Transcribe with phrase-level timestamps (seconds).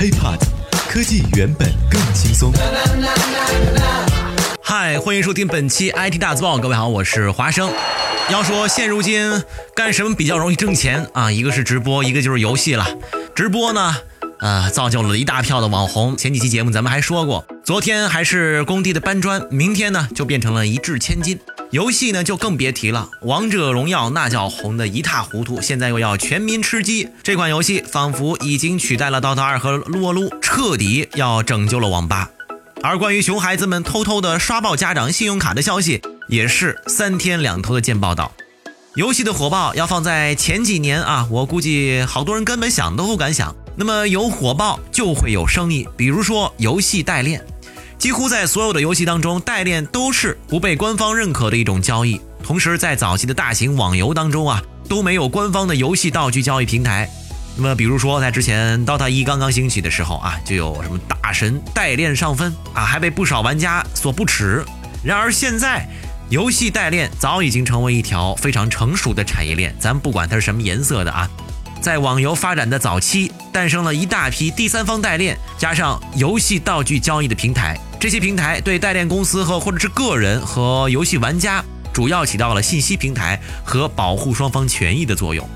[0.00, 0.38] HiPod，
[0.88, 2.50] 科技原本更轻松。
[4.62, 7.70] 嗨，欢迎收听本期 IT 大字报，各位好，我是华生。
[8.30, 9.42] 要说现如今
[9.74, 11.30] 干什么比较容易挣钱啊？
[11.30, 12.88] 一个是直播，一个就是游戏了。
[13.34, 13.94] 直播呢，
[14.38, 16.16] 呃，造就了一大票的网红。
[16.16, 21.38] 前几期节目咱们还说过，昨天还是工地的搬砖，明天呢就变成了一掷千金。
[21.70, 32.28] 游戏呢就更别提了，王者荣耀那叫红的一塌糊涂，现在又要全民吃鸡，这款游戏仿佛已经取代了 DOTA 二和撸啊撸，彻底要拯救了网吧。
[32.82, 38.32] 而关于熊孩子们偷偷的刷爆家长信用卡的消息，也是三天两头的见报道。
[38.96, 43.54] 游戏的火爆要放在前几年啊，我估计好多人根本想都不敢想。
[43.76, 47.40] 那么有火爆就会有生意，比如说游戏代练。
[48.00, 52.18] 几乎在所有的游戏当中，代练都是不被官方认可的一种交易。
[52.42, 57.06] 同时，在早期的大型网游当中啊，都没有官方的游戏道具交易平台。
[57.56, 64.64] 那么，比如说在之前 DOTA 一刚刚兴起的时候啊，就有什么大神代练上分啊，还被不少玩家所不耻。
[65.04, 65.86] 然而现在，
[66.30, 69.76] 游戏代练早已经成为一条非常成熟的产业链。
[69.78, 71.28] 咱不管它是什么颜色的啊。
[71.82, 77.78] 在网游发展的早期，诞生了一大批第三方代练，加上游戏道具交易的平台。
[78.00, 81.62] 这些平台对代练公司和或者是个人和游戏玩家，
[81.92, 85.46] 主要起到了信息平台和保护双方权益的作用。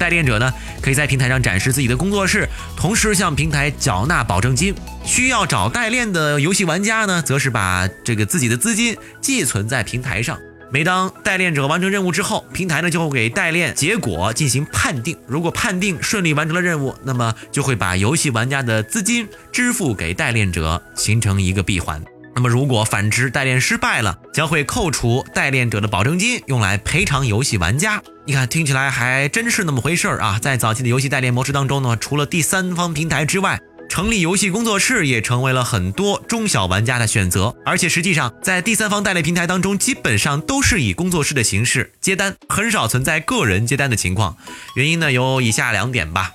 [0.00, 4.74] 代练者呢，可以在平台上展示自己的工作室，同时向平台缴纳保证金。
[5.04, 10.36] 需要找代练的游戏玩家呢，则是把这个自己的资金寄存在平台上。
[10.72, 15.14] 每当代练者完成任务之后，平台呢就会给代练结果进行判定。
[15.26, 22.02] 如果判定顺利完成了任务，那么就会把游戏玩家的资金支付给代练者，形成一个闭环。
[22.34, 28.02] 那么如果反之代练失败了，将会扣除代练者的保证金，用来赔偿游戏玩家。
[28.24, 30.38] 你看，听起来还真是那么回事儿啊！
[30.40, 33.60] 在早期的游戏代练模式当中呢，除了第三方平台之外，
[33.92, 44.38] 成立游戏工作室也成为了很多中小玩家的选择，而且实际上在第三方代理平台当中，基本上都是以工作室的形式接单，很少存在个人接单的情况。
[44.76, 46.30] 原因呢有以下两点吧。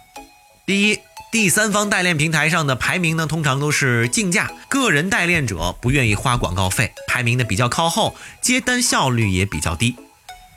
[0.68, 1.00] 第一，
[1.32, 9.96] 第三方代练平台上的排名呢通常都是竞价，个人代练者不愿意花广告费，排名呢比较靠后，接单效率也比较低。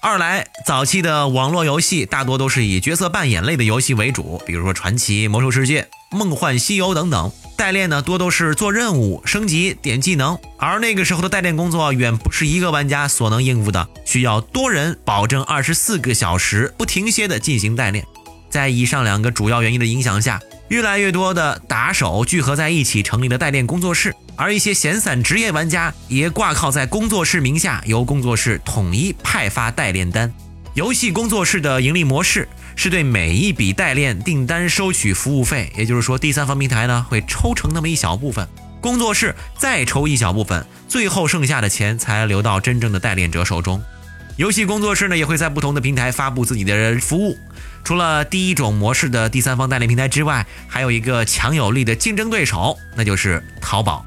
[0.02, 5.82] 二来，早期的网络游戏大多都是以角色扮演类的游戏为主，比如说《传奇》《魔兽世界》
[6.16, 7.30] 《梦幻西游》等等。
[7.54, 18.02] 代练呢，多都是做任务、升级、点技能，而那个时候的代练工作远不是一个玩家所能应付的，需要多人保证二十四个小时不停歇的进行代练。
[18.48, 24.14] 在以上两个主要原因的影响下，越来越多的打手聚合在一起，成立了代练工作室。
[24.36, 30.32] 而一些闲散职业玩家也挂靠在工作室名下，由工作室统一派发代练单。
[30.74, 38.46] 游戏工作室的盈利模式是对每一笔代练订单收取服务费，也就是说，第三方平台呢会抽成那么一小部分，
[38.80, 43.82] 工作室再抽一小部分，最后剩下的钱才流到真正的代练者手中。
[44.40, 47.38] 游戏工作室呢也会在不同的平台发布自己的服务。
[47.84, 54.02] 除了第一种模式的第三方代理平台之外，还有一个强有力的竞争对手，那就是淘宝。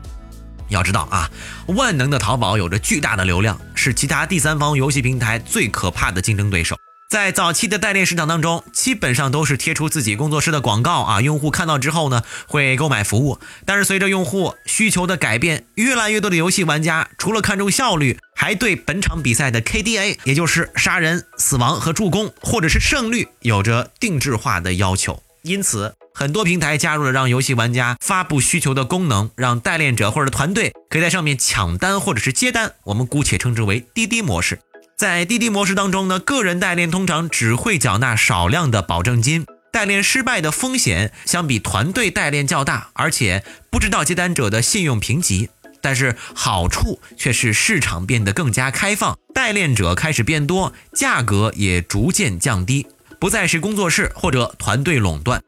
[0.70, 1.30] 要知道啊，
[1.68, 6.76] 万能的淘宝有着巨大的流量，是其他第三方游戏平台最可怕的竞争对手。
[7.14, 13.38] 在早期的代练市场当中，基本上都是贴出自己工作室的广告啊，用户看到之后呢，会购买服务。
[13.68, 25.22] 但是随着用户需求的改变，越来越多的游戏玩家除了看重效率，还对本场比赛的 KDA，也就是杀人、死亡和助攻，或者是胜率，有着定制化的要求。
[25.44, 25.94] 因此。
[26.16, 32.74] 很多平台加入了让游戏玩家发布需求的功能，让代练者或者团队可以在上面抢单或者是接单。
[32.84, 34.60] 我们姑且称之为滴滴模式。
[35.04, 45.50] 在滴滴模式当中呢，个人代练通常只会缴纳少量的保证金，代练失败的风险相比团队代练较大，而且不知道接单者的信用评级。
[45.82, 52.88] 但是好处却是市场变得更加开放，代练者开始变多，价格也逐渐降低，
[53.20, 55.42] 不再是工作室或者团队垄断。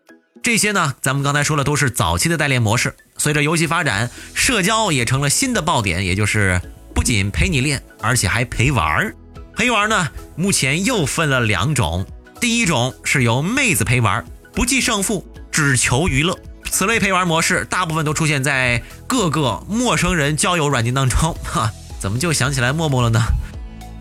[0.43, 2.93] 这些呢，咱们刚才说的都是早期的代练模式。
[3.17, 6.59] 随着游戏发展，社交也成了新的爆点，也就是
[6.93, 9.15] 不仅陪你练，而且还陪玩儿。
[9.55, 12.05] 陪玩呢，目前又分了两种。
[12.41, 14.23] 第一种是由妹子陪玩，
[14.53, 16.37] 不计胜负，只求娱乐。
[16.69, 21.33] 此类陪玩模式大部分都出现在各个陌生人交友软件当中。
[21.45, 21.71] 哈，
[22.01, 23.21] 怎么就想起来陌陌了呢？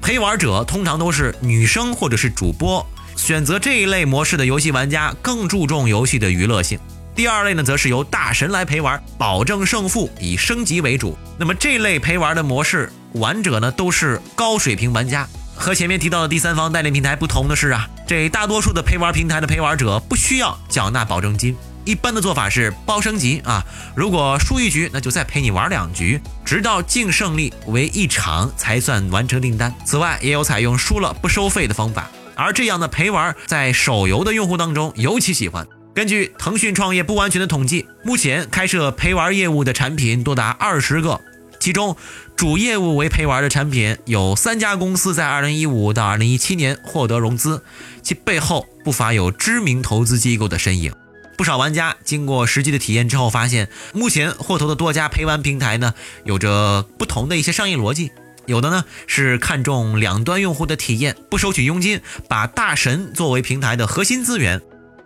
[0.03, 2.85] 陪玩者通常都是女生或者是主播。
[3.15, 6.81] 选择这一类模式的游戏玩家更注重游戏的娱乐性。
[7.15, 11.17] 第二类呢，则是由大神来陪玩，保证胜负，以升级为主。
[11.39, 15.29] 那么这类陪玩的模式，玩者呢都是高水平玩家。
[15.65, 21.57] 和前面提到的第三方代练平台不同的是啊，这大多数的陪玩平台的陪玩者不需要缴纳保证金，
[21.87, 23.65] 一般的做法是包升级啊，
[23.97, 29.75] 如果输一局，那就再陪你玩两局，直到净胜利为一场才算完成订单。
[29.87, 35.67] 此外，也有采用输了不收费的方法，而这样的陪玩在手游的用户当中尤其喜欢。
[35.95, 41.19] 根据腾讯创业不完全的统计，目前开设陪玩业务的产品多达二十个，
[41.65, 41.97] 其中
[42.37, 47.65] 主业务为陪玩的产品有三家公司在二零一五到二零一七年获得融资，
[48.03, 50.93] 其背后不乏有知名投资机构的身影。
[51.39, 55.95] 不少玩家经过实际的体验之后，发现目前获投的多家陪玩平台呢，
[56.25, 58.11] 有着不同的一些商业逻辑。
[58.45, 64.61] 有的呢是看重两端用户的体验，不收取佣金，把大神作为平台的核心资源。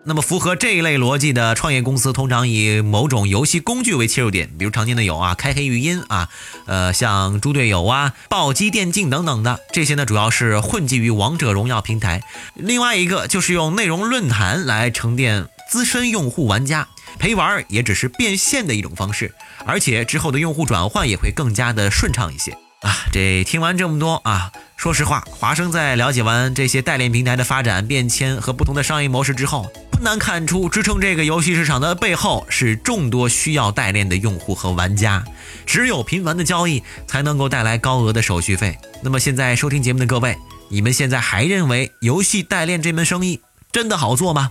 [0.09, 6.31] 那么符合这一类逻辑的创业公司，通常以某种游戏工具为切入点，比如常见的有啊，开黑语音啊，
[6.65, 12.23] 呃，像猪队友啊、暴击电竞等等的这些呢，主要是混迹于王者荣耀平台。
[12.55, 15.47] 另外一个就是用内容论坛来沉淀。
[15.71, 16.89] 资深用户玩家
[17.19, 19.35] 陪玩也只是变现的一种方式，
[19.67, 22.95] 而且之后的用户转换也会更加的顺畅一些啊！
[23.13, 35.25] 这听完这么多啊，说实话，华生在了解完这些代练平台的发展变迁和不同的商业模式之后，不难看出支撑这个游戏市场的背后是众多需要代练的用户和玩家，
[35.67, 38.79] 只有频繁的交易才能够带来高额的手续费。
[39.03, 40.37] 那么现在收听节目的各位，
[40.69, 43.41] 你们现在还认为游戏代练这门生意
[43.73, 44.51] 真的好做吗